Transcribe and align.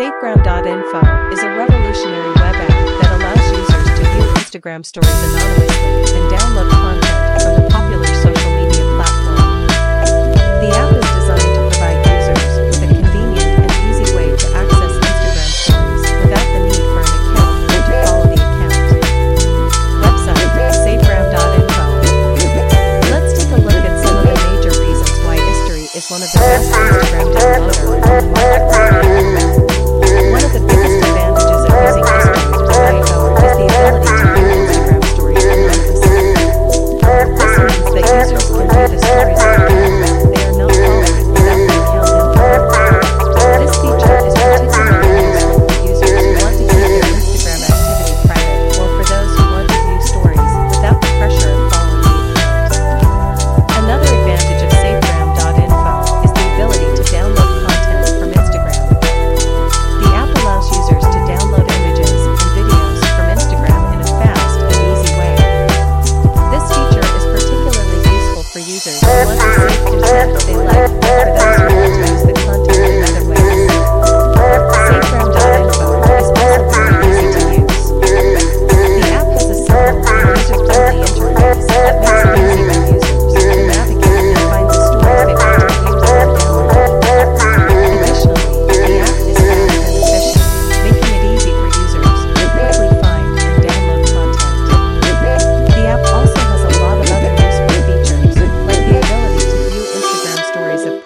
Savegram.info 0.00 1.28
is 1.28 1.44
a 1.44 1.48
revolutionary 1.60 2.32
web 2.40 2.56
app 2.56 2.72
that 2.72 3.10
allows 3.20 3.44
users 3.52 3.84
to 3.84 4.02
view 4.16 4.24
Instagram 4.40 4.80
stories 4.80 5.12
anonymously 5.12 6.16
and 6.16 6.24
download 6.32 6.72
content 6.72 7.20
from 7.44 7.52
the 7.60 7.68
popular 7.68 8.08
social 8.24 8.48
media 8.56 8.80
platform. 8.96 9.68
The 10.64 10.72
app 10.72 10.96
is 10.96 11.04
designed 11.20 11.52
to 11.52 11.60
provide 11.68 12.00
users 12.00 12.48
with 12.64 12.80
a 12.80 12.88
convenient 12.96 13.60
and 13.60 13.68
easy 13.92 14.08
way 14.16 14.32
to 14.32 14.46
access 14.56 14.88
Instagram 15.04 15.52
stories 15.68 16.04
without 16.24 16.48
the 16.48 16.60
need 16.64 16.80
for 16.80 17.04
an 17.04 17.12
account 17.20 17.60
or 17.60 17.84
to 17.84 17.92
follow 18.00 18.24
the 18.24 18.40
account. 18.40 19.04
Website 20.00 20.48
savegram.info. 20.80 21.84
Let's 23.12 23.36
take 23.36 23.52
a 23.52 23.60
look 23.60 23.84
at 23.84 23.94
some 24.00 24.16
of 24.16 24.24
the 24.24 24.32
major 24.48 24.72
reasons 24.80 25.12
why 25.28 25.36
history 25.36 25.92
is 25.92 26.08
one 26.08 26.24
of 26.24 26.32
the 26.32 26.40
best 26.40 26.72
Instagram 26.72 27.36
downloader. 27.36 28.79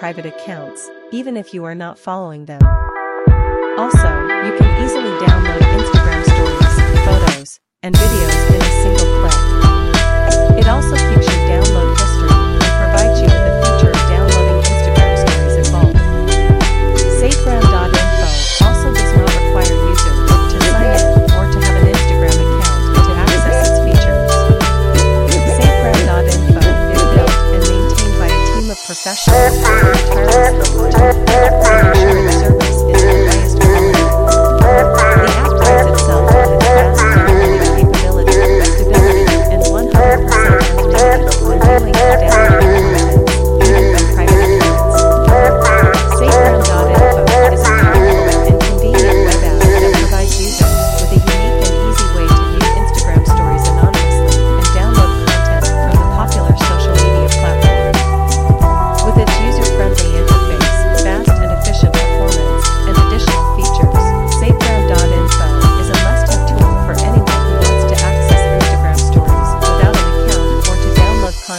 private 0.04 0.26
accounts, 0.26 0.90
even 1.12 1.34
if 1.34 1.54
you 1.54 1.64
are 1.64 1.74
not 1.74 1.98
following 1.98 2.44
them. 2.44 2.60
Also, 3.78 4.10
you 4.44 4.52
can 4.58 4.84
easily 4.84 5.08
download 5.24 5.60
Instagram 5.78 6.22
stories, 6.24 7.04
photos, 7.06 7.60
and 7.82 7.94
videos 7.94 8.54
in 8.54 8.60
a 8.60 8.98
single 8.98 9.28
click. 9.30 9.63
sessions. 29.04 29.44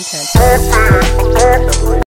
content. 0.04 1.35